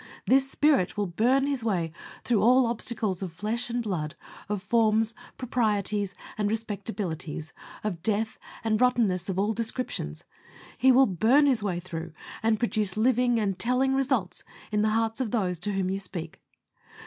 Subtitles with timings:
[0.25, 1.91] This Spirit will burn His way
[2.23, 4.15] through all obstacles of flesh and blood,
[4.49, 7.51] of forms, proprieties, and respectabilities
[7.83, 10.23] of death, and rottenness of all descriptions!
[10.75, 15.21] He will burn His way through, and produce living and telling results in the hearts
[15.21, 16.41] of those to whom you speak.